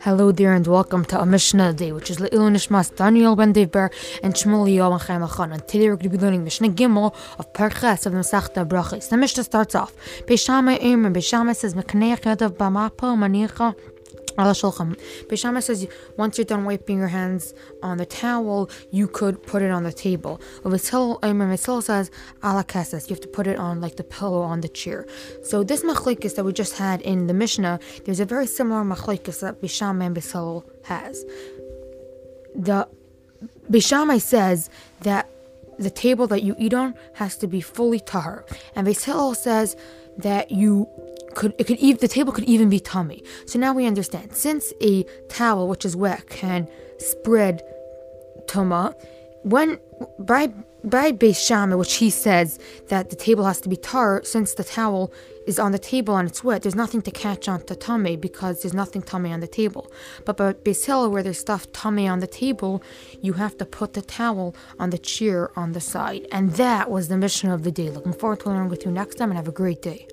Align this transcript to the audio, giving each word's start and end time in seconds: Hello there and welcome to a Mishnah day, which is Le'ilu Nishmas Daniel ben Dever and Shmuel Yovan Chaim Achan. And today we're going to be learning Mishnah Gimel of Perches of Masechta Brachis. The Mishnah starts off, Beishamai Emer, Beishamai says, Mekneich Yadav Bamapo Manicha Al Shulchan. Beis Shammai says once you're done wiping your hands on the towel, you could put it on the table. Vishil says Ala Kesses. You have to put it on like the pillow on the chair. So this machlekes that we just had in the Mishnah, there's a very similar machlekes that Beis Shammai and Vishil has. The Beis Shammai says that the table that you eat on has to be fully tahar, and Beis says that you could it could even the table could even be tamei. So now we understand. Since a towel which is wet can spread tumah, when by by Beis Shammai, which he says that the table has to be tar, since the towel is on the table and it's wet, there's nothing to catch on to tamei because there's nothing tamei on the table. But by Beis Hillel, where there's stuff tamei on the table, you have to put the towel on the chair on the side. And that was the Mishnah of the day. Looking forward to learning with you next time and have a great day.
Hello 0.00 0.32
there 0.32 0.52
and 0.52 0.66
welcome 0.66 1.04
to 1.04 1.20
a 1.20 1.24
Mishnah 1.24 1.74
day, 1.74 1.92
which 1.92 2.10
is 2.10 2.18
Le'ilu 2.18 2.50
Nishmas 2.50 2.92
Daniel 2.96 3.36
ben 3.36 3.52
Dever 3.52 3.92
and 4.24 4.34
Shmuel 4.34 4.68
Yovan 4.68 5.00
Chaim 5.00 5.22
Achan. 5.22 5.52
And 5.52 5.68
today 5.68 5.88
we're 5.88 5.96
going 5.96 6.10
to 6.10 6.18
be 6.18 6.18
learning 6.18 6.42
Mishnah 6.42 6.70
Gimel 6.70 7.14
of 7.38 7.52
Perches 7.52 8.06
of 8.06 8.12
Masechta 8.12 8.66
Brachis. 8.66 9.08
The 9.08 9.16
Mishnah 9.16 9.44
starts 9.44 9.76
off, 9.76 9.94
Beishamai 10.26 10.82
Emer, 10.82 11.12
Beishamai 11.12 11.54
says, 11.54 11.74
Mekneich 11.74 12.22
Yadav 12.22 12.56
Bamapo 12.56 13.16
Manicha 13.16 13.76
Al 14.38 14.52
Shulchan. 14.52 14.98
Beis 15.28 15.38
Shammai 15.38 15.60
says 15.60 15.86
once 16.16 16.38
you're 16.38 16.44
done 16.44 16.64
wiping 16.64 16.98
your 16.98 17.08
hands 17.08 17.54
on 17.82 17.98
the 17.98 18.06
towel, 18.06 18.70
you 18.90 19.06
could 19.06 19.42
put 19.42 19.62
it 19.62 19.70
on 19.70 19.82
the 19.82 19.92
table. 19.92 20.40
Vishil 20.64 21.82
says 21.82 22.10
Ala 22.44 22.64
Kesses. 22.64 23.08
You 23.08 23.14
have 23.14 23.20
to 23.20 23.28
put 23.28 23.46
it 23.46 23.58
on 23.58 23.80
like 23.80 23.96
the 23.96 24.04
pillow 24.04 24.42
on 24.42 24.60
the 24.60 24.68
chair. 24.68 25.06
So 25.42 25.62
this 25.62 25.82
machlekes 25.82 26.34
that 26.36 26.44
we 26.44 26.52
just 26.52 26.78
had 26.78 27.00
in 27.02 27.26
the 27.26 27.34
Mishnah, 27.34 27.78
there's 28.04 28.20
a 28.20 28.24
very 28.24 28.46
similar 28.46 28.82
machlekes 28.82 29.40
that 29.40 29.60
Beis 29.60 29.70
Shammai 29.70 30.06
and 30.06 30.16
Vishil 30.16 30.64
has. 30.84 31.24
The 32.54 32.88
Beis 33.70 33.86
Shammai 33.86 34.18
says 34.18 34.70
that 35.00 35.28
the 35.78 35.90
table 35.90 36.26
that 36.28 36.42
you 36.42 36.54
eat 36.58 36.74
on 36.74 36.94
has 37.14 37.36
to 37.38 37.46
be 37.46 37.60
fully 37.60 37.98
tahar, 38.00 38.44
and 38.76 38.86
Beis 38.86 39.36
says 39.36 39.76
that 40.18 40.50
you 40.50 40.88
could 41.34 41.54
it 41.58 41.66
could 41.66 41.78
even 41.78 42.00
the 42.00 42.08
table 42.08 42.32
could 42.32 42.44
even 42.44 42.68
be 42.68 42.80
tamei. 42.80 43.24
So 43.46 43.58
now 43.58 43.72
we 43.72 43.86
understand. 43.86 44.34
Since 44.34 44.72
a 44.80 45.04
towel 45.28 45.68
which 45.68 45.84
is 45.84 45.96
wet 45.96 46.28
can 46.28 46.68
spread 46.98 47.62
tumah, 48.46 48.94
when 49.42 49.78
by 50.18 50.52
by 50.84 51.12
Beis 51.12 51.36
Shammai, 51.36 51.76
which 51.76 51.94
he 51.94 52.10
says 52.10 52.58
that 52.88 53.10
the 53.10 53.16
table 53.16 53.44
has 53.44 53.60
to 53.60 53.68
be 53.68 53.76
tar, 53.76 54.22
since 54.24 54.54
the 54.54 54.64
towel 54.64 55.12
is 55.46 55.58
on 55.58 55.72
the 55.72 55.78
table 55.78 56.16
and 56.16 56.28
it's 56.28 56.42
wet, 56.42 56.62
there's 56.62 56.74
nothing 56.74 57.02
to 57.02 57.10
catch 57.10 57.48
on 57.48 57.64
to 57.66 57.74
tamei 57.74 58.20
because 58.20 58.62
there's 58.62 58.74
nothing 58.74 59.02
tamei 59.02 59.32
on 59.32 59.40
the 59.40 59.46
table. 59.46 59.90
But 60.24 60.36
by 60.36 60.52
Beis 60.54 60.84
Hillel, 60.84 61.10
where 61.10 61.22
there's 61.22 61.38
stuff 61.38 61.70
tamei 61.72 62.10
on 62.10 62.20
the 62.20 62.26
table, 62.26 62.82
you 63.20 63.34
have 63.34 63.56
to 63.58 63.64
put 63.64 63.92
the 63.92 64.02
towel 64.02 64.56
on 64.78 64.90
the 64.90 64.98
chair 64.98 65.56
on 65.56 65.72
the 65.72 65.80
side. 65.80 66.26
And 66.32 66.52
that 66.54 66.90
was 66.90 67.08
the 67.08 67.16
Mishnah 67.16 67.54
of 67.54 67.62
the 67.62 67.72
day. 67.72 67.90
Looking 67.90 68.12
forward 68.12 68.40
to 68.40 68.48
learning 68.48 68.68
with 68.68 68.84
you 68.84 68.90
next 68.90 69.16
time 69.16 69.30
and 69.30 69.36
have 69.36 69.48
a 69.48 69.52
great 69.52 69.82
day. 69.82 70.08